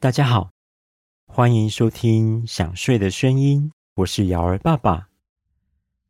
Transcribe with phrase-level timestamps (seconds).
[0.00, 0.52] 大家好，
[1.26, 5.08] 欢迎收听《想睡的声音》，我是瑶儿爸爸。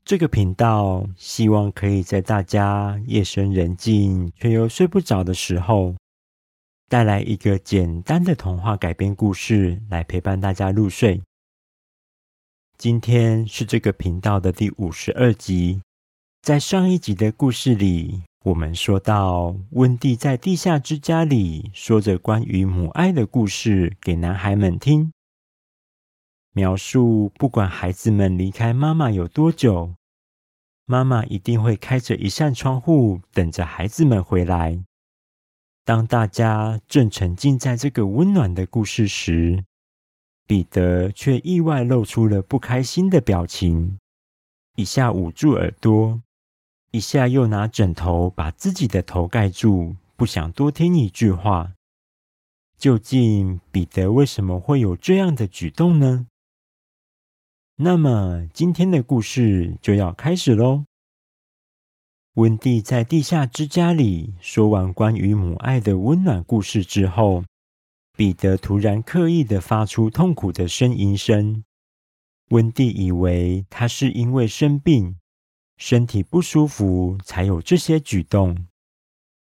[0.05, 5.97] 这个频道希望可以在大家夜深人静却又睡不着的时候，
[6.91, 11.23] 带来一个简单的童话改编故事来陪伴大家入睡。
[12.77, 15.81] 今天是这个频道的第五十二集，
[16.43, 18.28] 在上一集的故事里。
[18.49, 25.13] 我们说到，温蒂在地下之家里说着关于母爱的故事给男孩们听，
[26.55, 29.93] 描述不管孩子们离开妈妈有多久，
[30.87, 34.83] 妈妈一定会开着一扇窗户等着孩子们回来。
[35.85, 39.63] 当大家正沉浸在这个温暖的故事时，
[40.47, 43.99] 彼得却意外露出了不开心的表情，
[44.77, 46.23] 一下捂住耳朵。
[46.91, 51.75] 一下又拿枕头把自己的头盖住，不想多听一句话。
[52.79, 56.27] 究竟彼得为什么会有这样的举动呢？
[57.77, 60.85] 那么今天的故事就要开始喽。
[62.35, 67.45] 温蒂在地下之家里说完关于母爱的温暖故事之后，
[68.17, 71.65] 彼得突然刻意的发出痛苦的呻吟声。
[72.49, 75.18] 温蒂以为他是因为生病。
[75.79, 78.67] 身体不舒服才有这些举动。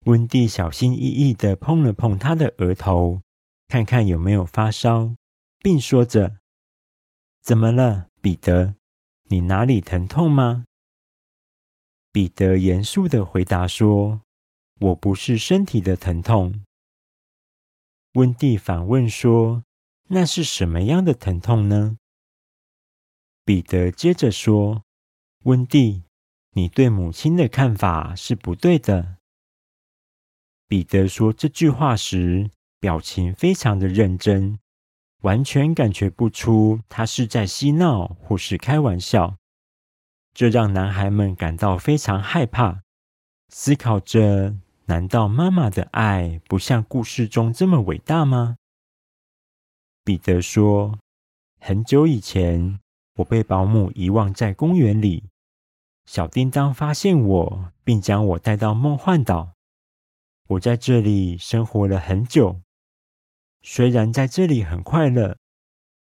[0.04, 3.22] 温蒂小心翼翼地碰了碰他的额头，
[3.66, 5.14] 看看有没有发烧，
[5.58, 6.38] 并说着
[7.42, 8.74] ：“怎么了，彼得？
[9.30, 10.66] 你哪里疼痛吗？”
[12.12, 14.20] 彼得严肃地回答说
[14.80, 16.62] ：“我不是身体的疼痛。”
[18.14, 19.64] 温蒂反问说
[20.08, 21.96] ：“那是什么样的疼痛呢？”
[23.44, 24.84] 彼得接着说
[25.44, 26.04] ：“温蒂。”
[26.58, 29.18] 你对母亲的看法是不对的。
[30.66, 32.50] 彼得说这句话时，
[32.80, 34.58] 表情非常的认真，
[35.22, 39.36] 完全感觉不出他是在嬉闹或是开玩笑。
[40.34, 42.82] 这让男孩们感到非常害怕，
[43.50, 44.56] 思考着：
[44.86, 48.56] 难道妈妈的爱不像故事中这么伟大吗？
[50.02, 50.98] 彼得说：
[51.60, 52.80] 很久以前，
[53.18, 55.22] 我被保姆遗忘在公园里。
[56.10, 59.52] 小叮当发现我，并将我带到梦幻岛。
[60.46, 62.62] 我在这里生活了很久，
[63.60, 65.36] 虽然在这里很快乐，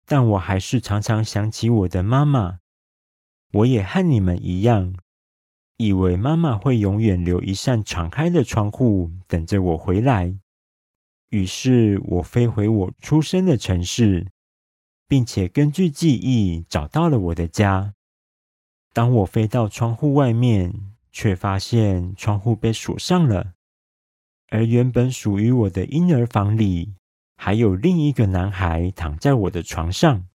[0.06, 2.60] 但我还是常常想起我的妈妈。
[3.54, 4.94] 我也和你们一样，
[5.78, 10.38] 以为妈妈会永远留一扇敞开的窗户等着我回来。
[11.30, 14.28] 于是我飞回我出生的城市，
[15.08, 17.94] 并且根据记忆找到了我的家。
[18.96, 20.74] 当我飞到窗户外面，
[21.12, 23.56] 却发现窗户被锁上了，
[24.48, 26.96] 而原本属于我的婴儿房里，
[27.36, 30.28] 还有另一个男孩躺在我的床上，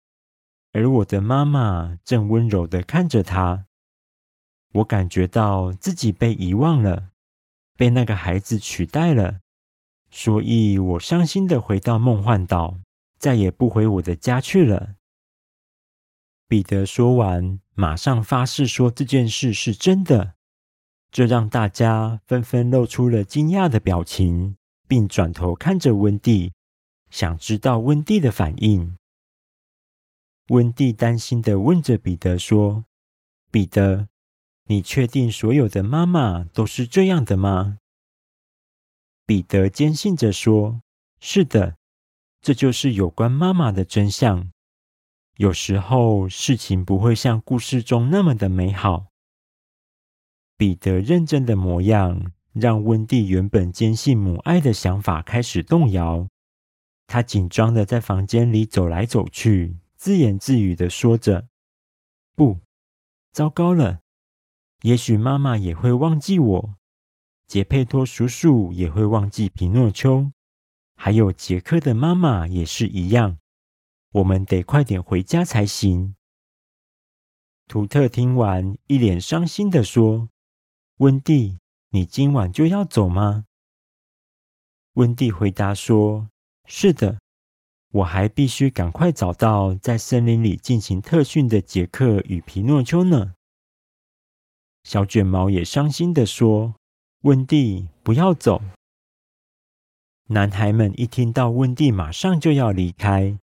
[0.75, 3.65] 而我的妈妈正温柔地看着他。
[4.75, 7.09] 我感觉到自己被遗忘了，
[7.79, 9.41] 被那个孩子取代了，
[10.11, 12.79] 所以我伤心地回到梦幻岛，
[13.19, 14.97] 再也不回我的家去了。
[16.51, 20.35] 彼得说完，马上发誓说这件事是真的，
[21.13, 24.57] 这让大家纷纷露出了惊讶的表情，
[24.89, 26.53] 并转头看着温蒂，
[27.09, 28.97] 想知道温蒂的反应。
[30.49, 32.85] 温蒂担心地问着彼得说
[33.53, 34.09] ：“彼得，
[34.65, 37.79] 你确定所有的妈妈都是这样的吗？”
[39.25, 40.83] 彼得坚信着说
[41.23, 41.77] ：“是的，
[42.43, 44.51] 这就是有关妈妈的真相。”
[45.41, 49.07] 有时候事情不会像故事中那么的美好。
[50.59, 56.29] 彼得认真的模样，让温蒂原本坚信母爱的想法开始动摇。
[57.07, 61.49] 她紧张的在房间里走来走去，自言自语的说着
[62.37, 62.59] ：“不，
[63.33, 64.01] 糟糕了！
[64.83, 66.75] 也许妈妈也会忘记我，
[67.47, 70.31] 杰佩托叔叔也会忘记皮诺丘，
[70.97, 73.39] 还有杰克的妈妈也是一样。”
[74.13, 76.17] 我们得快点回家才行。
[77.69, 80.29] 图特听完，一脸伤心地说
[80.99, 81.59] ：“温蒂，
[81.91, 83.45] 你今晚就要走吗？”
[84.95, 86.29] 温蒂回答说
[86.67, 87.21] ：“是的，
[87.93, 93.35] 我还必须赶快找到在森林里进行特训的杰克与皮诺丘呢。”
[94.83, 96.75] 小卷毛也伤心地说
[97.23, 98.61] ：“温蒂，不要走。”
[100.27, 103.39] 男孩们一听到温蒂马上就要离开，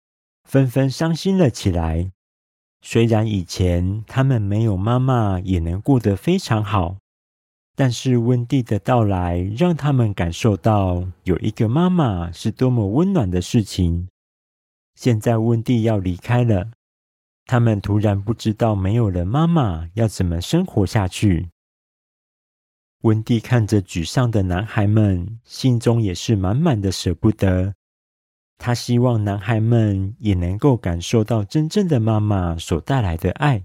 [0.47, 2.11] 纷纷伤心了起来。
[2.81, 6.99] 虽然以前他们没有妈妈也能过得非常好，
[7.75, 14.09] 但是温蒂的到来让他们感受到有一个妈妈是多么温暖的事情，
[14.95, 16.71] 现在温蒂要离开了，
[17.45, 21.49] 他们突然不知道没有了妈妈要怎么生活下去。
[23.03, 27.75] 温蒂看着沮丧的男孩们，心中也是满满的舍不得。
[28.59, 33.65] 他希望男孩们也能够感受到真正的妈妈所带来的爱，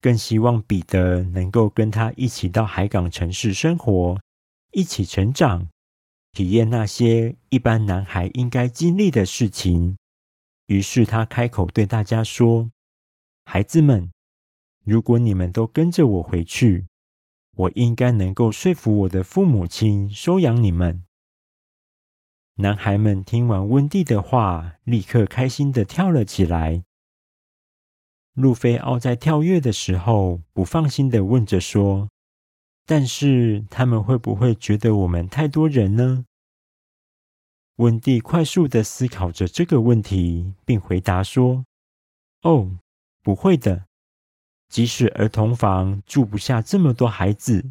[0.00, 4.18] 更希望彼得能够跟他一起到海港城市生活，
[4.72, 5.68] 一起成长，
[6.32, 9.96] 体验那些一般男孩应该经历的事情。
[10.66, 12.70] 于是他开口对大家说
[13.44, 14.10] ：“孩子们，
[14.84, 16.86] 如果你们都跟着我回去，
[17.56, 21.02] 我应该能够说服我的父母亲收养你们。”
[22.58, 26.84] 男孩们听完温蒂的话，立刻开心地跳了起来。
[28.32, 32.08] 路飞奥在跳跃的时候，不放心地问着说
[32.86, 36.24] ：“但是他们会不会觉得我们太多人呢？”
[37.76, 41.66] 温蒂快速地思考着这个问题，并回答说
[42.40, 42.78] ：“哦，
[43.22, 43.84] 不会的。
[44.70, 47.70] 即使儿童房住不下这么多孩子，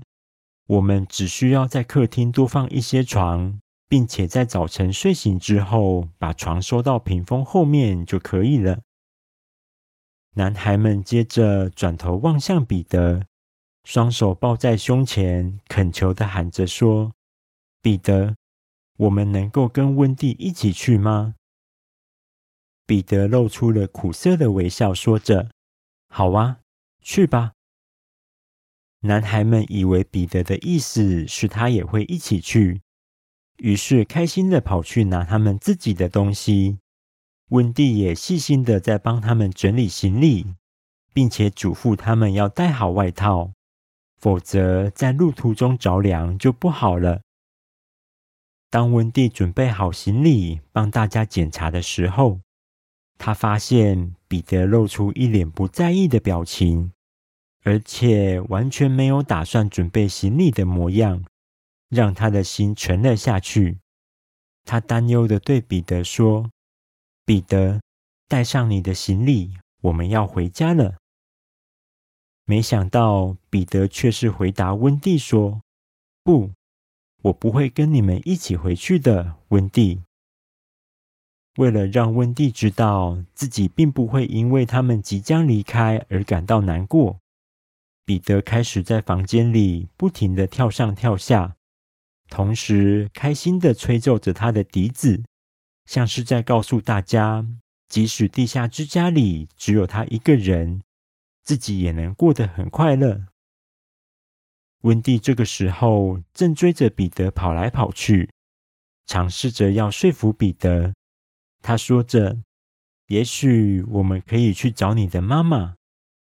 [0.67, 3.59] 我们只需要在客厅多放一些床。”
[3.95, 8.81] 并且在早晨睡醒之后，把床收到屏风后面就可以了。
[10.33, 13.25] 男孩们接着转头望向彼得，
[13.85, 17.13] 双手抱在胸前，恳求的喊着说
[17.81, 18.35] ：“彼得，
[18.97, 21.35] 我们能够跟温蒂一起去吗？”
[22.85, 25.49] 彼得露出了苦涩的微笑，说着
[26.11, 26.59] ：“好啊，
[27.01, 27.53] 去吧。”
[29.07, 32.81] 男孩们以为彼得的意思是他也会一起去。
[33.57, 36.77] 于是开心的跑去拿他们自己的东西，
[37.49, 40.45] 温蒂也细心的在帮他们整理行李，
[41.13, 43.51] 并且嘱咐他们要带好外套，
[44.17, 47.21] 否则在路途中着凉就不好了。
[48.69, 52.41] 当温蒂准备好行李，帮大家检查的时候，
[53.17, 56.91] 他发现彼得露出一脸不在意的表情，
[57.63, 61.23] 而且完全没有打算准备行李的模样。
[61.89, 63.79] 让他的心沉了下去。
[64.63, 66.49] 他担忧的对彼得说
[67.25, 67.81] ：“彼得，
[68.27, 69.51] 带上你的行李，
[69.81, 70.95] 我们要回家了。”
[72.45, 75.61] 没想到彼得却是回答温蒂说
[76.23, 76.51] ：“不，
[77.23, 80.01] 我不会跟你们一起回去的，温蒂。”
[81.57, 87.19] 为了让温蒂知道自己并不会因为他们即将离开而感到难过，
[88.03, 91.55] 彼得开始在房间里不停的跳上跳下。
[92.29, 95.23] 同时，开心地吹奏着他的笛子，
[95.85, 97.45] 像是在告诉大家，
[97.87, 100.81] 即使地下之家里只有他一个人，
[101.43, 103.25] 自己也能过得很快乐。
[104.81, 108.29] 温蒂这个时候正追着彼得跑来跑去，
[109.05, 110.93] 尝试着要说服彼得。
[111.61, 112.39] 他说着
[113.07, 115.75] ：“也许我们可以去找你的妈妈，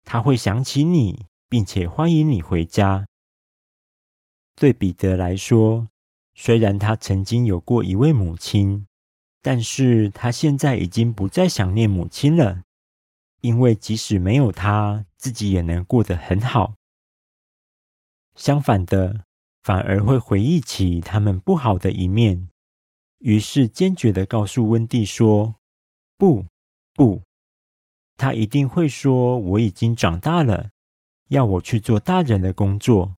[0.03, 3.05] 她会想起你，并且欢迎你回家。”
[4.59, 5.87] 对彼得来说，
[6.33, 8.87] 虽然他曾经有过一位母亲，
[9.43, 12.63] 但是他现在已经不再想念母亲了，
[13.41, 16.73] 因为即使没有她，自己也能过得很好。
[18.33, 19.25] 相反的，
[19.61, 22.49] 反而会回忆起他们不好的一面，
[23.19, 25.53] 于是坚决地告诉温蒂说
[26.17, 26.47] ：“不，
[26.95, 27.21] 不，
[28.15, 30.71] 他一定会说我已经长大了，
[31.27, 33.13] 要我去做大人的工作。”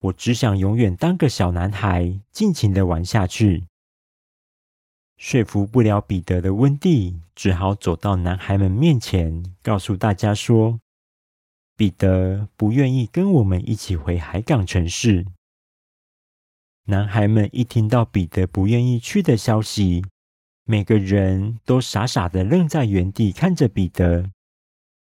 [0.00, 3.64] 我只想永远当个小男孩，尽情的玩下去。
[5.16, 10.78] 说服不了彼得的温蒂，只好走到男孩们面前，告诉大家说
[11.76, 15.26] ：“彼得不愿意跟我们一起回海港城市。”
[16.86, 20.04] 男孩们一听到彼得不愿意去的消息，
[20.62, 24.30] 每个人都傻傻的愣在原地，看着彼得，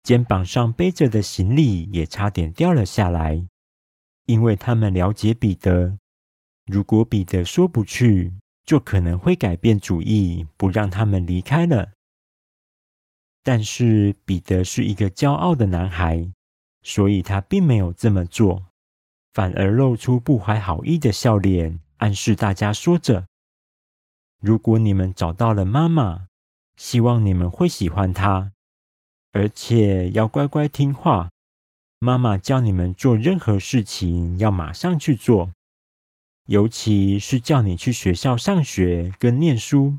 [0.05, 3.45] 肩膀上背着的行李也差点掉了下来。
[4.29, 5.97] 因为他们了解彼得，
[6.67, 8.35] 如果彼得说不去，
[8.67, 11.93] 就可能会改变主意，不让他们离开了。
[13.43, 16.31] 但是彼得是一个骄傲的男孩，
[16.83, 18.67] 所以他并没有这么做，
[19.33, 23.27] 反而露出不怀好意的笑脸，暗示大家说着
[24.43, 26.27] ：“如果你们找到了妈妈，
[26.77, 28.53] 希望你们会喜欢她，
[29.33, 31.31] 而且要乖乖听话。”
[32.01, 35.53] 妈妈叫你们做任何事情，要马上去做，
[36.47, 39.99] 尤其是叫你去学校上学跟念书。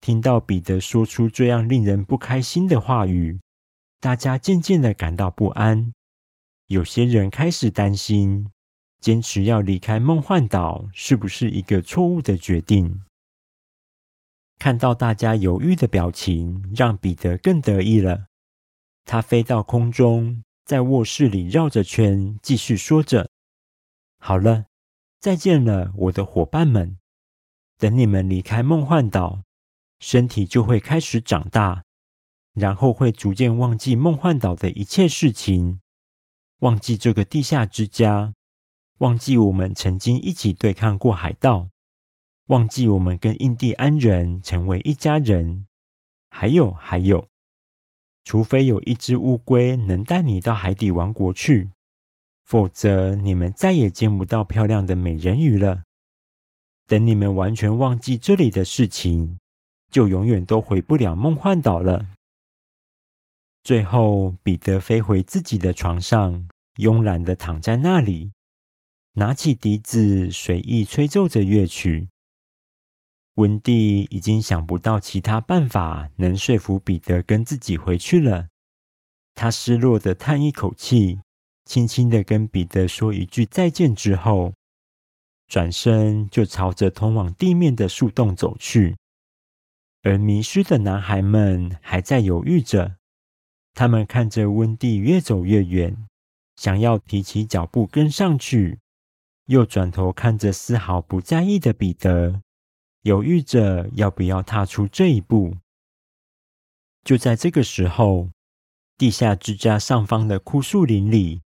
[0.00, 3.40] 听到彼得说出这样令人不开心的话语，
[4.00, 5.92] 大家渐渐的感到不安。
[6.68, 8.50] 有些人开始担心，
[9.00, 13.02] 坚持要离开梦幻岛是不是一个错误的决定？
[14.58, 18.27] 看到大家犹豫的表情，让彼得更得意了。
[19.08, 23.30] 他飞到空中，在卧室里绕着圈，继续说着
[24.20, 24.66] ：“好了，
[25.18, 26.98] 再见了，我的伙伴们。
[27.78, 29.44] 等你们离开梦幻岛，
[29.98, 31.84] 身体就会开始长大，
[32.52, 35.80] 然后会逐渐忘记梦幻岛的一切事情，
[36.58, 38.34] 忘记这个地下之家，
[38.98, 41.70] 忘记我们曾经一起对抗过海盗。”
[42.48, 45.66] 忘记我们跟印第安人成为一家人，
[46.28, 47.28] 还有还有，
[48.28, 51.70] 除非有一只乌龟能带你到海底王国去，
[52.44, 55.84] 否则你们再也见不到漂亮的美人鱼了。
[56.86, 59.38] 等你们完全忘记这里的事情，
[59.90, 62.06] 就永远都回不了梦幻岛了。
[63.62, 68.32] 最后，彼得飞回自己的床上，慵懒的躺在那里，
[69.14, 72.08] 拿起笛子，随意吹奏着乐曲。
[73.38, 78.48] 温蒂已经想不到其他办法能说服彼得跟自己回去了。
[79.36, 81.20] 他失落的叹一口气，
[81.64, 84.54] 轻轻的跟彼得说一句再见之后，
[85.46, 88.96] 转身就朝着通往地面的树洞走去。
[90.02, 92.96] 而迷失的男孩们还在犹豫着，
[93.72, 95.96] 他们看着温蒂越走越远，
[96.56, 98.80] 想要提起脚步跟上去，
[99.46, 102.42] 又转头看着丝毫不在意的彼得。
[103.08, 105.56] 犹豫着要不要踏出这一步。
[107.02, 108.28] 就在这个时候，
[108.98, 111.40] 地下之家上方的枯树林里，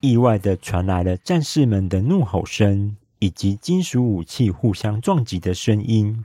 [0.00, 6.22] 意外的传来了战士们的怒吼声以及金属武器互相撞击的声音。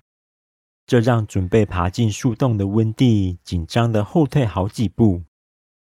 [0.85, 5.21] 这让准备爬进树洞的温蒂紧张的后退好几步，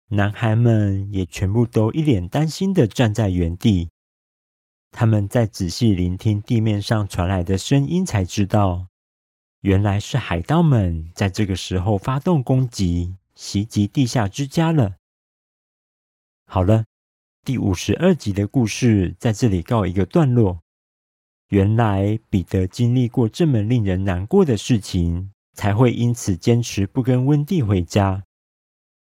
[0.08, 3.90] 男孩们也全部都一脸担心的站在原地。
[4.92, 8.88] 他们在仔细聆听地面上传来的声音，才知道，
[9.62, 14.96] 原来是海盗们在这个时候发动攻击，袭击地下之家了。
[16.46, 16.86] 好了，
[17.46, 20.60] 第五十二集的故事在这里告一个段落。
[21.50, 28.24] 原来彼得经历过这么令人难过的事情，才会因此坚持不跟温蒂回家。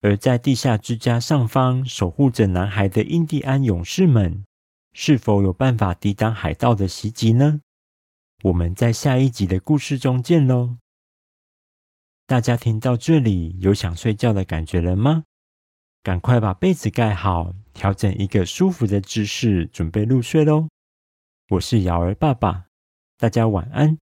[0.01, 4.45] 而在地下之家上方守护着男孩的印第安勇士们。
[5.01, 7.61] 是否有办法抵挡海盗的袭击呢？
[8.43, 10.79] 我们在下一集的故事中见喽！
[12.27, 15.23] 大家听到这里有想睡觉的感觉了吗？
[16.03, 20.67] 赶快把被子盖好，调整一个舒服的姿势，准备入睡喽！
[21.51, 22.67] 我是瑶儿爸爸，
[23.19, 23.97] 大家晚安。